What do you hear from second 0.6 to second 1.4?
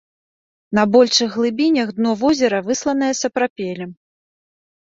На большых